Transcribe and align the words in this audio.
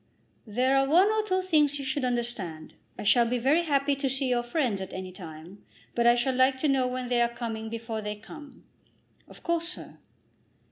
"There 0.47 0.75
are 0.77 0.87
one 0.87 1.09
or 1.11 1.21
two 1.27 1.43
things 1.43 1.77
you 1.77 1.85
should 1.85 2.03
understand. 2.03 2.73
I 2.97 3.03
shall 3.03 3.27
be 3.27 3.37
very 3.37 3.61
happy 3.61 3.95
to 3.97 4.09
see 4.09 4.27
your 4.29 4.41
friends 4.41 4.81
at 4.81 4.91
any 4.93 5.11
time, 5.11 5.63
but 5.93 6.07
I 6.07 6.15
shall 6.15 6.33
like 6.33 6.57
to 6.61 6.67
know 6.67 6.87
when 6.87 7.07
they 7.07 7.21
are 7.21 7.29
coming 7.29 7.69
before 7.69 8.01
they 8.01 8.15
come." 8.15 8.63
"Of 9.27 9.43
course, 9.43 9.67
sir." 9.69 9.99